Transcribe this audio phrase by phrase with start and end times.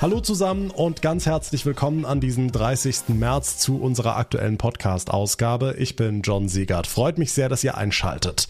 [0.00, 3.08] Hallo zusammen und ganz herzlich willkommen an diesem 30.
[3.08, 5.74] März zu unserer aktuellen Podcast-Ausgabe.
[5.76, 6.86] Ich bin John Siegert.
[6.86, 8.46] Freut mich sehr, dass ihr einschaltet.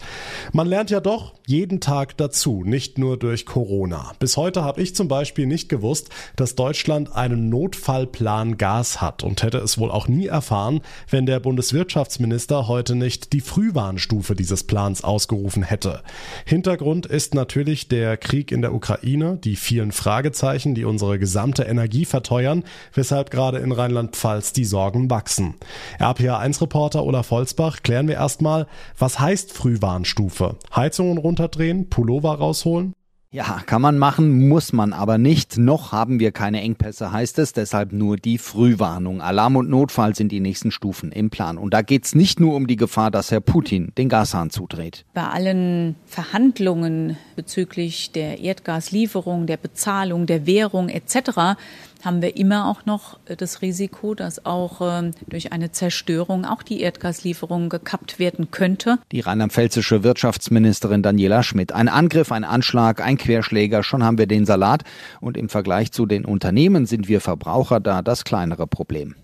[0.53, 4.11] Man lernt ja doch jeden Tag dazu, nicht nur durch Corona.
[4.19, 9.41] Bis heute habe ich zum Beispiel nicht gewusst, dass Deutschland einen Notfallplan Gas hat und
[9.41, 15.03] hätte es wohl auch nie erfahren, wenn der Bundeswirtschaftsminister heute nicht die Frühwarnstufe dieses Plans
[15.03, 16.03] ausgerufen hätte.
[16.45, 22.05] Hintergrund ist natürlich der Krieg in der Ukraine, die vielen Fragezeichen, die unsere gesamte Energie
[22.05, 25.55] verteuern, weshalb gerade in Rheinland-Pfalz die Sorgen wachsen.
[25.99, 30.57] RPA1-Reporter Olaf Holzbach klären wir erstmal, was heißt Frühwarnstufe?
[30.75, 32.93] Heizungen runterdrehen, Pullover rausholen?
[33.31, 35.59] Ja, kann man machen, muss man aber nicht.
[35.59, 39.21] Noch haben wir keine Engpässe, heißt es, deshalb nur die Frühwarnung.
[39.21, 41.59] Alarm und Notfall sind die nächsten Stufen im Plan.
[41.59, 45.05] Und da geht's nicht nur um die Gefahr, dass Herr Putin den Gashahn zudreht.
[45.13, 51.55] Bei allen Verhandlungen bezüglich der Erdgaslieferung, der Bezahlung, der Währung etc
[52.03, 56.81] haben wir immer auch noch das Risiko, dass auch ähm, durch eine Zerstörung auch die
[56.81, 58.99] Erdgaslieferung gekappt werden könnte.
[59.11, 61.71] Die rheinland-pfälzische Wirtschaftsministerin Daniela Schmidt.
[61.71, 64.83] Ein Angriff, ein Anschlag, ein Querschläger, schon haben wir den Salat.
[65.21, 69.15] Und im Vergleich zu den Unternehmen sind wir Verbraucher da das kleinere Problem.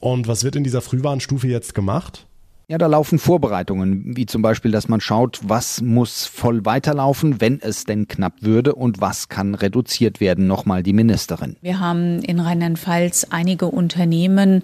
[0.00, 2.26] Und was wird in dieser Frühwarnstufe jetzt gemacht?
[2.66, 7.60] Ja, da laufen Vorbereitungen, wie zum Beispiel, dass man schaut, was muss voll weiterlaufen, wenn
[7.60, 11.56] es denn knapp würde und was kann reduziert werden, nochmal die Ministerin.
[11.60, 14.62] Wir haben in Rheinland-Pfalz einige Unternehmen,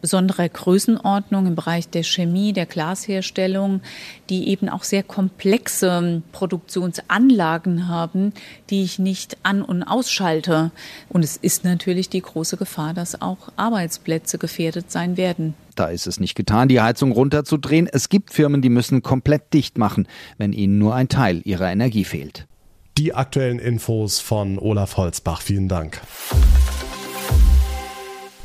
[0.00, 3.80] besonderer Größenordnung im Bereich der Chemie, der Glasherstellung,
[4.30, 8.32] die eben auch sehr komplexe Produktionsanlagen haben,
[8.70, 10.70] die ich nicht an- und ausschalte.
[11.08, 15.54] Und es ist natürlich die große Gefahr, dass auch Arbeitsplätze gefährdet sein werden.
[15.74, 17.88] Da ist es nicht getan, die Heizung runterzudrehen.
[17.90, 22.04] Es gibt Firmen, die müssen komplett dicht machen, wenn ihnen nur ein Teil ihrer Energie
[22.04, 22.46] fehlt.
[22.98, 25.40] Die aktuellen Infos von Olaf Holzbach.
[25.40, 26.00] Vielen Dank.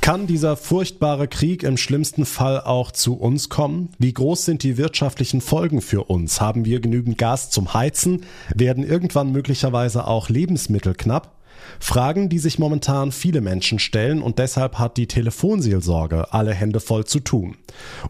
[0.03, 3.87] Kann dieser furchtbare Krieg im schlimmsten Fall auch zu uns kommen?
[3.99, 6.41] Wie groß sind die wirtschaftlichen Folgen für uns?
[6.41, 8.25] Haben wir genügend Gas zum Heizen?
[8.53, 11.39] Werden irgendwann möglicherweise auch Lebensmittel knapp?
[11.79, 17.05] Fragen, die sich momentan viele Menschen stellen und deshalb hat die Telefonseelsorge alle Hände voll
[17.05, 17.55] zu tun.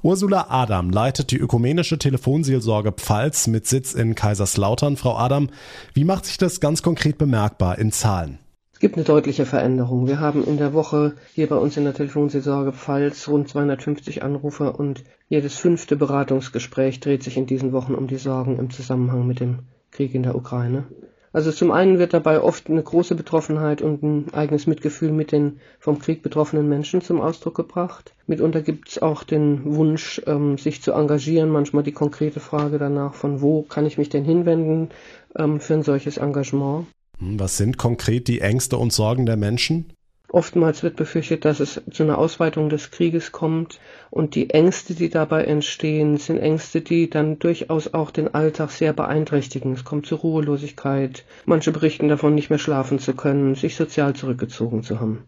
[0.02, 4.98] Ursula Adam leitet die ökumenische Telefonseelsorge Pfalz mit Sitz in Kaiserslautern.
[4.98, 5.52] Frau Adam,
[5.94, 8.40] wie macht sich das ganz konkret bemerkbar in Zahlen?
[8.84, 10.08] Gibt eine deutliche Veränderung.
[10.08, 14.78] Wir haben in der Woche hier bei uns in der Telefonseelsorge Pfalz rund 250 Anrufer
[14.78, 19.40] und jedes fünfte Beratungsgespräch dreht sich in diesen Wochen um die Sorgen im Zusammenhang mit
[19.40, 19.60] dem
[19.92, 20.84] Krieg in der Ukraine.
[21.32, 25.62] Also zum einen wird dabei oft eine große Betroffenheit und ein eigenes Mitgefühl mit den
[25.80, 28.14] vom Krieg betroffenen Menschen zum Ausdruck gebracht.
[28.28, 33.14] Mitunter gibt es auch den Wunsch, ähm, sich zu engagieren, manchmal die konkrete Frage danach,
[33.14, 34.90] von wo kann ich mich denn hinwenden
[35.38, 36.86] ähm, für ein solches Engagement.
[37.24, 39.86] Hm, was sind konkret die Ängste und Sorgen der Menschen?
[40.30, 43.80] Oftmals wird befürchtet, dass es zu einer Ausweitung des Krieges kommt
[44.10, 48.94] und die Ängste, die dabei entstehen, sind Ängste, die dann durchaus auch den Alltag sehr
[48.94, 49.74] beeinträchtigen.
[49.74, 51.24] Es kommt zur Ruhelosigkeit.
[51.46, 55.24] Manche berichten davon, nicht mehr schlafen zu können, sich sozial zurückgezogen zu haben.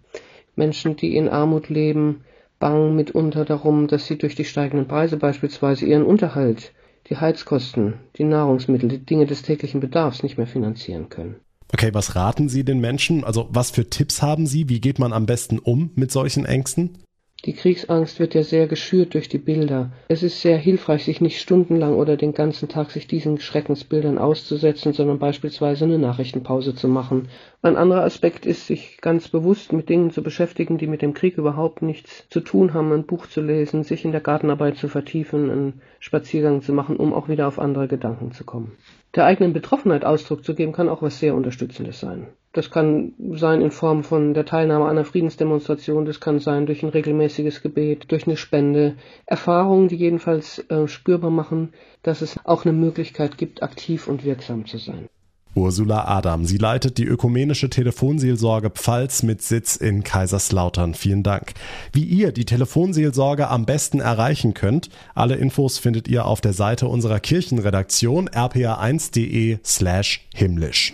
[0.56, 2.26] Menschen, die in Armut leben,
[2.60, 6.74] bangen mitunter darum, dass sie durch die steigenden Preise beispielsweise ihren Unterhalt,
[7.10, 11.45] die Heizkosten, die Nahrungsmittel, die Dinge des täglichen Bedarfs nicht mehr finanzieren können.
[11.76, 13.26] Okay, was raten Sie den Menschen?
[13.26, 14.70] Also was für Tipps haben Sie?
[14.70, 17.00] Wie geht man am besten um mit solchen Ängsten?
[17.46, 19.92] Die Kriegsangst wird ja sehr geschürt durch die Bilder.
[20.08, 24.94] Es ist sehr hilfreich, sich nicht stundenlang oder den ganzen Tag sich diesen Schreckensbildern auszusetzen,
[24.94, 27.28] sondern beispielsweise eine Nachrichtenpause zu machen.
[27.62, 31.38] Ein anderer Aspekt ist, sich ganz bewusst mit Dingen zu beschäftigen, die mit dem Krieg
[31.38, 35.52] überhaupt nichts zu tun haben, ein Buch zu lesen, sich in der Gartenarbeit zu vertiefen,
[35.52, 38.72] einen Spaziergang zu machen, um auch wieder auf andere Gedanken zu kommen.
[39.14, 42.26] Der eigenen Betroffenheit Ausdruck zu geben, kann auch was sehr Unterstützendes sein.
[42.56, 46.84] Das kann sein in Form von der Teilnahme an einer Friedensdemonstration, das kann sein durch
[46.84, 48.96] ein regelmäßiges Gebet, durch eine Spende.
[49.26, 54.66] Erfahrungen, die jedenfalls äh, spürbar machen, dass es auch eine Möglichkeit gibt, aktiv und wirksam
[54.66, 55.10] zu sein.
[55.54, 56.46] Ursula Adam.
[56.46, 60.94] Sie leitet die ökumenische Telefonseelsorge Pfalz mit Sitz in Kaiserslautern.
[60.94, 61.56] Vielen Dank.
[61.92, 66.88] Wie ihr die Telefonseelsorge am besten erreichen könnt, alle Infos findet ihr auf der Seite
[66.88, 70.94] unserer Kirchenredaktion rpa1.de slash himmlisch.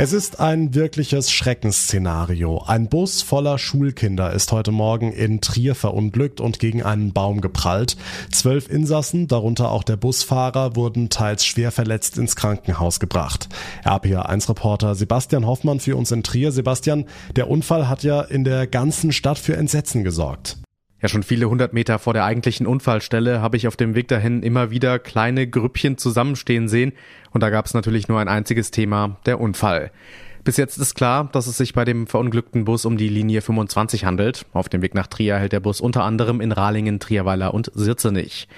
[0.00, 2.62] Es ist ein wirkliches Schreckensszenario.
[2.64, 7.96] Ein Bus voller Schulkinder ist heute Morgen in Trier verunglückt und gegen einen Baum geprallt.
[8.30, 13.48] Zwölf Insassen, darunter auch der Busfahrer, wurden teils schwer verletzt ins Krankenhaus gebracht.
[13.84, 16.52] RPA1-Reporter Sebastian Hoffmann für uns in Trier.
[16.52, 17.04] Sebastian,
[17.34, 20.58] der Unfall hat ja in der ganzen Stadt für Entsetzen gesorgt.
[21.00, 24.42] Ja, schon viele hundert Meter vor der eigentlichen Unfallstelle habe ich auf dem Weg dahin
[24.42, 26.92] immer wieder kleine Grüppchen zusammenstehen sehen
[27.30, 29.92] und da gab es natürlich nur ein einziges Thema, der Unfall.
[30.44, 34.04] Bis jetzt ist klar, dass es sich bei dem verunglückten Bus um die Linie 25
[34.04, 34.46] handelt.
[34.52, 38.48] Auf dem Weg nach Trier hält der Bus unter anderem in Rahlingen, Trierweiler und Sirzenich.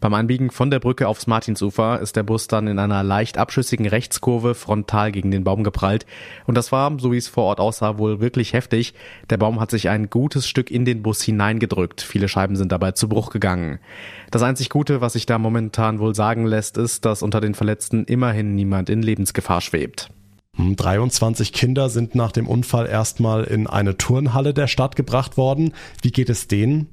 [0.00, 3.86] Beim Einbiegen von der Brücke aufs Martinsufer ist der Bus dann in einer leicht abschüssigen
[3.86, 6.06] Rechtskurve frontal gegen den Baum geprallt.
[6.46, 8.94] Und das war, so wie es vor Ort aussah, wohl wirklich heftig.
[9.28, 12.00] Der Baum hat sich ein gutes Stück in den Bus hineingedrückt.
[12.00, 13.80] Viele Scheiben sind dabei zu Bruch gegangen.
[14.30, 18.04] Das einzig Gute, was sich da momentan wohl sagen lässt, ist, dass unter den Verletzten
[18.04, 20.10] immerhin niemand in Lebensgefahr schwebt.
[20.76, 25.74] 23 Kinder sind nach dem Unfall erstmal in eine Turnhalle der Stadt gebracht worden.
[26.02, 26.88] Wie geht es denen?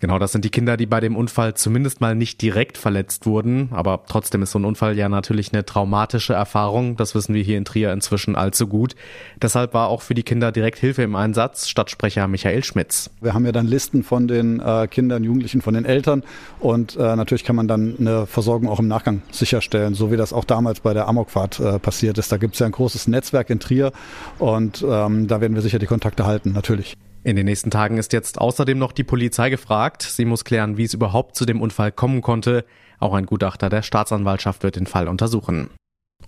[0.00, 3.68] Genau, das sind die Kinder, die bei dem Unfall zumindest mal nicht direkt verletzt wurden.
[3.70, 6.96] Aber trotzdem ist so ein Unfall ja natürlich eine traumatische Erfahrung.
[6.96, 8.96] Das wissen wir hier in Trier inzwischen allzu gut.
[9.42, 11.68] Deshalb war auch für die Kinder direkt Hilfe im Einsatz.
[11.68, 13.10] Stadtsprecher Michael Schmitz.
[13.20, 16.22] Wir haben ja dann Listen von den äh, Kindern, Jugendlichen, von den Eltern.
[16.60, 20.32] Und äh, natürlich kann man dann eine Versorgung auch im Nachgang sicherstellen, so wie das
[20.32, 22.32] auch damals bei der Amokfahrt äh, passiert ist.
[22.32, 23.92] Da gibt es ja ein großes Netzwerk in Trier.
[24.38, 26.96] Und ähm, da werden wir sicher die Kontakte halten, natürlich.
[27.22, 30.02] In den nächsten Tagen ist jetzt außerdem noch die Polizei gefragt.
[30.02, 32.64] Sie muss klären, wie es überhaupt zu dem Unfall kommen konnte.
[32.98, 35.68] Auch ein Gutachter der Staatsanwaltschaft wird den Fall untersuchen.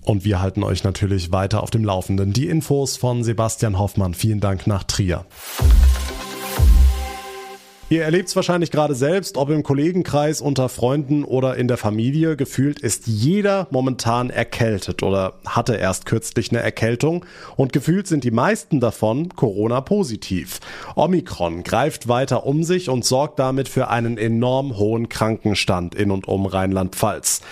[0.05, 2.33] Und wir halten euch natürlich weiter auf dem Laufenden.
[2.33, 4.15] Die Infos von Sebastian Hoffmann.
[4.15, 5.25] Vielen Dank nach Trier.
[7.93, 12.39] Ihr erlebt es wahrscheinlich gerade selbst, ob im Kollegenkreis, unter Freunden oder in der Familie.
[12.39, 18.31] Gefühlt ist jeder momentan erkältet oder hatte erst kürzlich eine Erkältung und gefühlt sind die
[18.31, 20.61] meisten davon Corona-positiv.
[20.97, 26.27] Omikron greift weiter um sich und sorgt damit für einen enorm hohen Krankenstand in und
[26.27, 27.43] um Rheinland-Pfalz.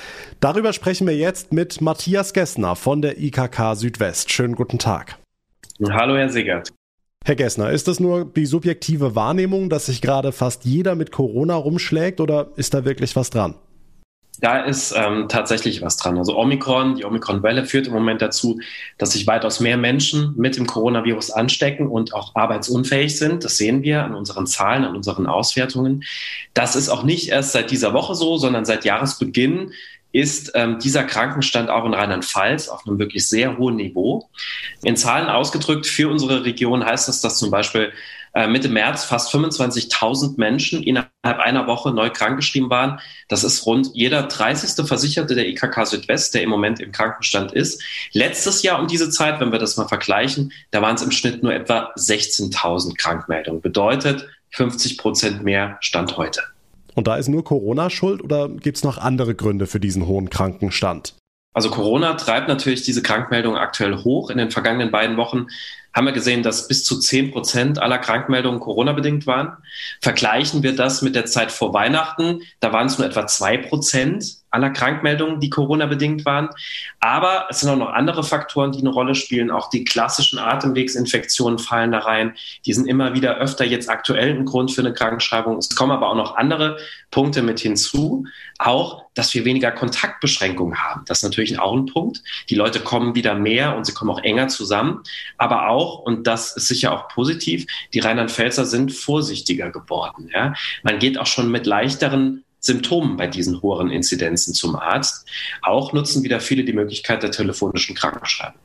[0.41, 4.33] Darüber sprechen wir jetzt mit Matthias Gessner von der IKK Südwest.
[4.33, 5.19] Schönen guten Tag.
[5.87, 6.71] Hallo, Herr Siegert.
[7.23, 11.55] Herr Gessner, ist das nur die subjektive Wahrnehmung, dass sich gerade fast jeder mit Corona
[11.55, 13.57] rumschlägt oder ist da wirklich was dran?
[14.41, 16.17] Da ist ähm, tatsächlich was dran.
[16.17, 18.59] Also Omikron, die Omikron-Welle führt im Moment dazu,
[18.97, 23.45] dass sich weitaus mehr Menschen mit dem Coronavirus anstecken und auch arbeitsunfähig sind.
[23.45, 26.05] Das sehen wir an unseren Zahlen, an unseren Auswertungen.
[26.55, 29.73] Das ist auch nicht erst seit dieser Woche so, sondern seit Jahresbeginn
[30.13, 34.29] ist ähm, dieser Krankenstand auch in Rheinland-Pfalz auf einem wirklich sehr hohen Niveau.
[34.83, 37.93] In Zahlen ausgedrückt für unsere Region heißt das, dass zum Beispiel
[38.33, 43.01] äh, Mitte März fast 25.000 Menschen innerhalb einer Woche neu krankgeschrieben waren.
[43.29, 44.87] Das ist rund jeder 30.
[44.87, 47.83] Versicherte der IKK Südwest, der im Moment im Krankenstand ist.
[48.13, 51.43] Letztes Jahr um diese Zeit, wenn wir das mal vergleichen, da waren es im Schnitt
[51.43, 53.61] nur etwa 16.000 Krankmeldungen.
[53.61, 56.43] Bedeutet 50 Prozent mehr Stand heute.
[56.95, 60.31] Und da ist nur Corona schuld oder gibt es noch andere Gründe für diesen hohen
[60.31, 61.15] Krankenstand?
[61.53, 64.31] Also Corona treibt natürlich diese Krankmeldung aktuell hoch.
[64.31, 65.49] In den vergangenen beiden Wochen
[65.95, 69.57] haben wir gesehen, dass bis zu 10 Prozent aller Krankmeldungen Corona-bedingt waren.
[70.01, 74.41] Vergleichen wir das mit der Zeit vor Weihnachten, da waren es nur etwa zwei Prozent
[74.51, 76.49] aller Krankmeldungen, die Corona-bedingt waren.
[76.99, 79.51] Aber es sind auch noch andere Faktoren, die eine Rolle spielen.
[79.51, 82.35] Auch die klassischen Atemwegsinfektionen fallen da rein.
[82.67, 85.57] Die sind immer wieder öfter jetzt aktuell ein Grund für eine Krankenschreibung.
[85.59, 86.79] Es kommen aber auch noch andere
[87.11, 88.25] Punkte mit hinzu.
[88.59, 91.03] Auch, dass wir weniger Kontaktbeschränkungen haben.
[91.07, 92.23] Das ist natürlich auch ein Punkt.
[92.49, 95.03] Die Leute kommen wieder mehr und sie kommen auch enger zusammen.
[95.39, 100.31] Aber auch, und das ist sicher auch positiv, die Rheinland-Pfälzer sind vorsichtiger geworden.
[100.33, 100.55] Ja?
[100.83, 105.27] Man geht auch schon mit leichteren Symptomen bei diesen hohen Inzidenzen zum Arzt.
[105.63, 108.61] Auch nutzen wieder viele die Möglichkeit der telefonischen Krankenschreibung.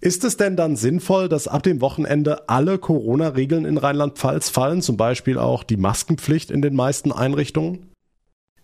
[0.00, 4.96] Ist es denn dann sinnvoll, dass ab dem Wochenende alle Corona-Regeln in Rheinland-Pfalz fallen, zum
[4.96, 7.87] Beispiel auch die Maskenpflicht in den meisten Einrichtungen?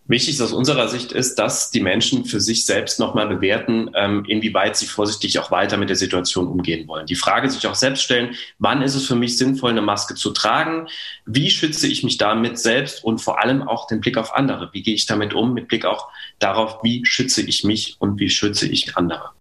[0.07, 4.77] Wichtig aus unserer Sicht ist, dass die Menschen für sich selbst nochmal bewerten, ähm, inwieweit
[4.77, 7.07] sie vorsichtig auch weiter mit der Situation umgehen wollen.
[7.07, 10.31] Die Frage sich auch selbst stellen, wann ist es für mich sinnvoll, eine Maske zu
[10.31, 10.87] tragen?
[11.25, 14.69] Wie schütze ich mich damit selbst und vor allem auch den Blick auf andere?
[14.73, 18.29] Wie gehe ich damit um mit Blick auch darauf, wie schütze ich mich und wie
[18.29, 19.34] schütze ich andere?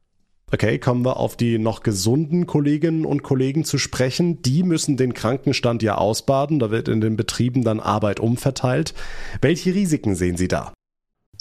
[0.52, 4.42] Okay, kommen wir auf die noch gesunden Kolleginnen und Kollegen zu sprechen.
[4.42, 6.58] Die müssen den Krankenstand ja ausbaden.
[6.58, 8.94] Da wird in den Betrieben dann Arbeit umverteilt.
[9.40, 10.72] Welche Risiken sehen Sie da?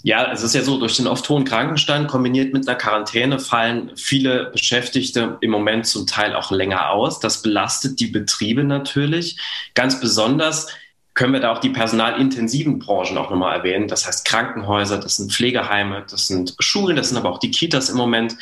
[0.05, 3.91] Ja, es ist ja so, durch den oft hohen Krankenstand kombiniert mit einer Quarantäne fallen
[3.95, 7.21] viele Beschäftigte im Moment zum Teil auch länger aus.
[7.21, 9.39] Das belastet die Betriebe natürlich.
[9.75, 10.67] Ganz besonders
[11.13, 13.87] können wir da auch die personalintensiven Branchen auch nochmal erwähnen.
[13.87, 17.89] Das heißt Krankenhäuser, das sind Pflegeheime, das sind Schulen, das sind aber auch die Kitas
[17.89, 18.35] im Moment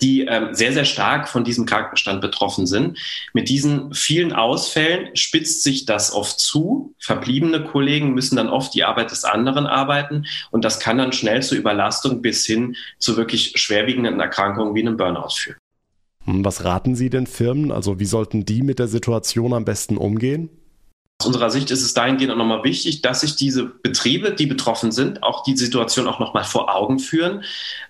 [0.00, 2.98] die ähm, sehr, sehr stark von diesem Krankenstand betroffen sind.
[3.32, 6.94] Mit diesen vielen Ausfällen spitzt sich das oft zu.
[6.98, 11.42] Verbliebene Kollegen müssen dann oft die Arbeit des anderen arbeiten und das kann dann schnell
[11.42, 15.58] zur Überlastung bis hin zu wirklich schwerwiegenden Erkrankungen wie einem Burnout führen.
[16.24, 17.72] Hm, was raten Sie den Firmen?
[17.72, 20.50] Also wie sollten die mit der Situation am besten umgehen?
[21.20, 24.92] Aus unserer Sicht ist es dahingehend auch nochmal wichtig, dass sich diese Betriebe, die betroffen
[24.92, 27.42] sind, auch die Situation auch nochmal vor Augen führen,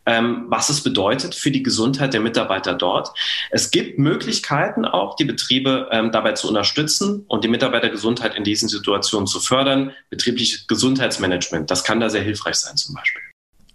[0.06, 3.10] ähm, was es bedeutet für die Gesundheit der Mitarbeiter dort.
[3.50, 8.70] Es gibt Möglichkeiten auch, die Betriebe ähm, dabei zu unterstützen und die Mitarbeitergesundheit in diesen
[8.70, 9.92] Situationen zu fördern.
[10.08, 13.27] Betriebliches Gesundheitsmanagement, das kann da sehr hilfreich sein zum Beispiel.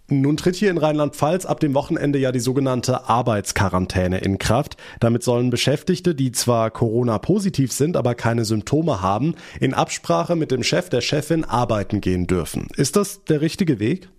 [0.08, 4.76] Nun tritt hier in Rheinland-Pfalz ab dem Wochenende ja die sogenannte Arbeitsquarantäne in Kraft.
[5.00, 10.62] Damit sollen Beschäftigte, die zwar Corona-positiv sind, aber keine Symptome haben, in Absprache mit dem
[10.62, 12.68] Chef der Chefin arbeiten gehen dürfen.
[12.76, 14.10] Ist das der richtige Weg?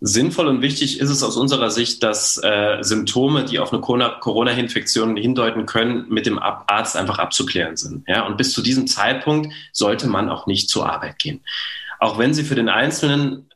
[0.00, 5.16] Sinnvoll und wichtig ist es aus unserer Sicht, dass äh, Symptome, die auf eine Corona-Infektion
[5.16, 8.06] hindeuten können, mit dem Arzt einfach abzuklären sind.
[8.06, 8.26] Ja?
[8.26, 11.42] Und bis zu diesem Zeitpunkt sollte man auch nicht zur Arbeit gehen.
[11.98, 13.48] Auch wenn sie für den Einzelnen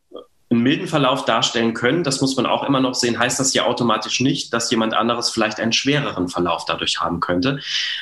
[0.50, 3.66] einen milden Verlauf darstellen können, das muss man auch immer noch sehen, heißt das ja
[3.66, 7.60] automatisch nicht, dass jemand anderes vielleicht einen schwereren Verlauf dadurch haben könnte.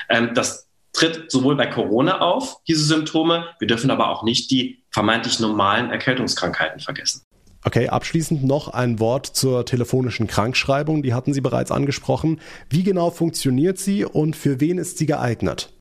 [0.08, 3.46] Ähm, das tritt sowohl bei Corona auf, diese Symptome.
[3.58, 7.22] Wir dürfen aber auch nicht die vermeintlich normalen Erkältungskrankheiten vergessen.
[7.64, 11.02] Okay, abschließend noch ein Wort zur telefonischen Krankschreibung.
[11.02, 12.40] Die hatten Sie bereits angesprochen.
[12.70, 15.72] Wie genau funktioniert sie und für wen ist sie geeignet?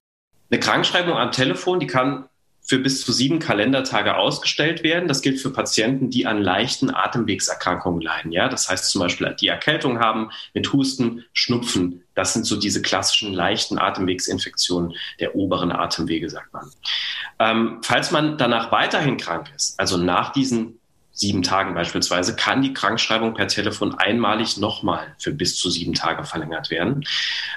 [0.49, 2.25] Eine Krankschreibung am Telefon, die kann
[2.67, 5.07] für bis zu sieben Kalendertage ausgestellt werden.
[5.07, 8.33] Das gilt für Patienten, die an leichten Atemwegserkrankungen leiden.
[8.33, 12.03] Ja, das heißt zum Beispiel, die Erkältung haben mit Husten, Schnupfen.
[12.13, 16.69] Das sind so diese klassischen leichten Atemwegsinfektionen der oberen Atemwege, sagt man.
[17.39, 20.79] Ähm, falls man danach weiterhin krank ist, also nach diesen
[21.17, 26.23] sieben Tagen beispielsweise, kann die Krankschreibung per Telefon einmalig nochmal für bis zu sieben Tage
[26.23, 27.05] verlängert werden.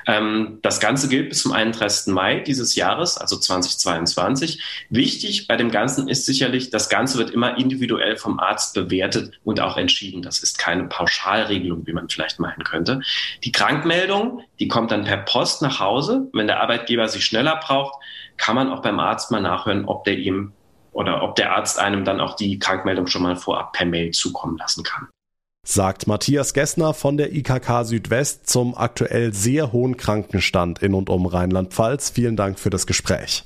[0.07, 2.12] Ähm, das Ganze gilt bis zum 31.
[2.14, 4.62] Mai dieses Jahres, also 2022.
[4.88, 9.61] Wichtig bei dem Ganzen ist sicherlich, das Ganze wird immer individuell vom Arzt bewertet und
[9.61, 10.23] auch entschieden.
[10.23, 13.02] Das ist keine Pauschalregelung, wie man vielleicht meinen könnte.
[13.45, 16.31] Die Krankmeldung, die kommt dann per Post nach Hause.
[16.33, 18.02] Wenn der Arbeitgeber sie schneller braucht,
[18.38, 20.55] kann man auch beim Arzt mal nachhören, ob der ihm
[20.93, 24.57] oder ob der Arzt einem dann auch die Krankmeldung schon mal vorab per Mail zukommen
[24.59, 25.09] lassen kann.
[25.67, 31.27] Sagt Matthias Gessner von der IKK Südwest zum aktuell sehr hohen Krankenstand in und um
[31.27, 32.11] Rheinland-Pfalz.
[32.11, 33.45] Vielen Dank für das Gespräch.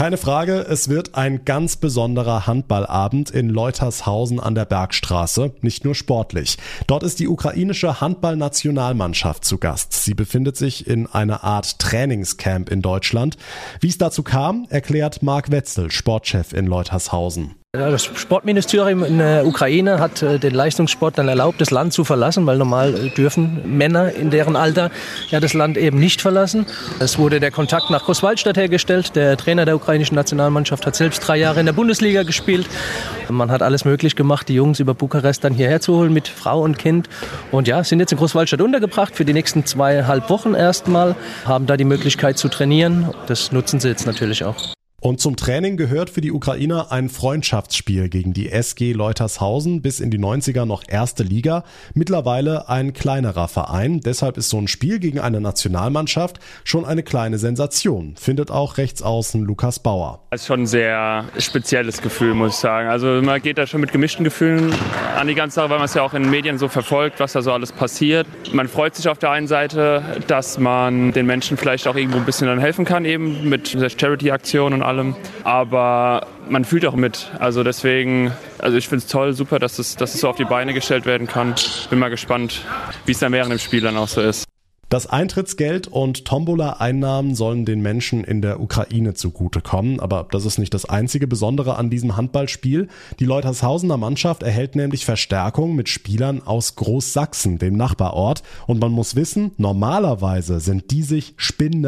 [0.00, 5.94] Keine Frage, es wird ein ganz besonderer Handballabend in Leutershausen an der Bergstraße, nicht nur
[5.94, 6.56] sportlich.
[6.86, 9.92] Dort ist die ukrainische Handballnationalmannschaft zu Gast.
[9.92, 13.36] Sie befindet sich in einer Art Trainingscamp in Deutschland.
[13.80, 17.59] Wie es dazu kam, erklärt Marc Wetzel, Sportchef in Leutershausen.
[17.72, 22.44] Das Sportministerium in der Ukraine hat äh, den Leistungssport dann erlaubt, das Land zu verlassen,
[22.44, 24.90] weil normal äh, dürfen Männer in deren Alter
[25.28, 26.66] ja das Land eben nicht verlassen.
[26.98, 29.14] Es wurde der Kontakt nach Großwaldstadt hergestellt.
[29.14, 32.66] Der Trainer der ukrainischen Nationalmannschaft hat selbst drei Jahre in der Bundesliga gespielt.
[33.28, 36.62] Man hat alles möglich gemacht, die Jungs über Bukarest dann hierher zu holen mit Frau
[36.62, 37.08] und Kind.
[37.52, 41.76] Und ja, sind jetzt in Großwaldstadt untergebracht für die nächsten zweieinhalb Wochen erstmal, haben da
[41.76, 43.14] die Möglichkeit zu trainieren.
[43.28, 44.56] Das nutzen sie jetzt natürlich auch.
[45.02, 50.10] Und zum Training gehört für die Ukrainer ein Freundschaftsspiel gegen die SG Leutershausen bis in
[50.10, 51.64] die 90er noch erste Liga,
[51.94, 54.00] mittlerweile ein kleinerer Verein.
[54.00, 59.42] Deshalb ist so ein Spiel gegen eine Nationalmannschaft schon eine kleine Sensation, findet auch Rechtsaußen
[59.42, 60.20] Lukas Bauer.
[60.32, 62.90] Das ist schon ein sehr spezielles Gefühl, muss ich sagen.
[62.90, 64.70] Also man geht da schon mit gemischten Gefühlen
[65.16, 67.32] an die ganze Sache, weil man es ja auch in den Medien so verfolgt, was
[67.32, 68.26] da so alles passiert.
[68.52, 72.26] Man freut sich auf der einen Seite, dass man den Menschen vielleicht auch irgendwo ein
[72.26, 75.16] bisschen dann helfen kann, eben mit der Charity-Aktion und allem.
[75.44, 77.30] Aber man fühlt auch mit.
[77.38, 80.44] Also deswegen, also ich finde es toll, super, dass es, dass es so auf die
[80.44, 81.54] Beine gestellt werden kann.
[81.88, 82.64] Bin mal gespannt,
[83.06, 84.44] wie es dann während dem Spiel dann auch so ist.
[84.90, 90.74] Das Eintrittsgeld und Tombola-Einnahmen sollen den Menschen in der Ukraine zugutekommen, aber das ist nicht
[90.74, 92.88] das einzige Besondere an diesem Handballspiel.
[93.20, 99.14] Die Leutershausener Mannschaft erhält nämlich Verstärkung mit Spielern aus Großsachsen, dem Nachbarort, und man muss
[99.14, 101.36] wissen, normalerweise sind die sich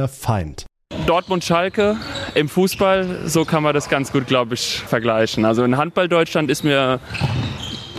[0.06, 0.66] Feind.
[1.06, 1.97] Dortmund-Schalke
[2.35, 5.44] im Fußball, so kann man das ganz gut, glaube ich, vergleichen.
[5.44, 7.00] Also in Handball Deutschland ist mir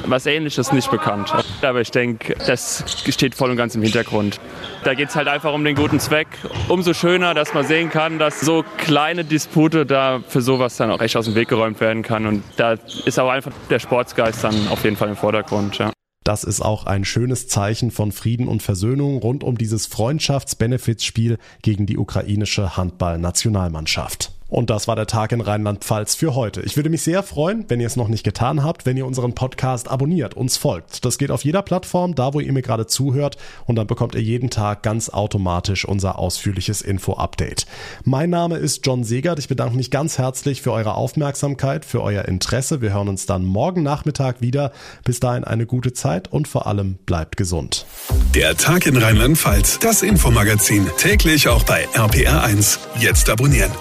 [0.05, 1.33] was Ähnliches nicht bekannt.
[1.61, 4.39] Aber ich denke, das steht voll und ganz im Hintergrund.
[4.83, 6.27] Da geht es halt einfach um den guten Zweck.
[6.67, 11.01] Umso schöner, dass man sehen kann, dass so kleine Dispute da für sowas dann auch
[11.01, 12.25] echt aus dem Weg geräumt werden kann.
[12.25, 15.77] Und da ist auch einfach der Sportsgeist dann auf jeden Fall im Vordergrund.
[15.77, 15.91] Ja.
[16.23, 21.85] Das ist auch ein schönes Zeichen von Frieden und Versöhnung rund um dieses Freundschafts-Benefits-Spiel gegen
[21.85, 24.32] die ukrainische Handball-Nationalmannschaft.
[24.53, 26.61] Und das war der Tag in Rheinland-Pfalz für heute.
[26.61, 29.33] Ich würde mich sehr freuen, wenn ihr es noch nicht getan habt, wenn ihr unseren
[29.33, 31.03] Podcast abonniert, uns folgt.
[31.05, 34.21] Das geht auf jeder Plattform, da wo ihr mir gerade zuhört und dann bekommt ihr
[34.21, 37.65] jeden Tag ganz automatisch unser ausführliches Info-Update.
[38.03, 39.39] Mein Name ist John Segert.
[39.39, 42.79] Ich bedanke mich ganz herzlich für eure Aufmerksamkeit, für euer Interesse.
[42.79, 44.71] Wir hören uns dann morgen Nachmittag wieder.
[45.03, 47.87] Bis dahin eine gute Zeit und vor allem bleibt gesund.
[48.35, 52.77] Der Tag in Rheinland-Pfalz, das Infomagazin, täglich auch bei RPR1.
[52.99, 53.71] Jetzt abonnieren.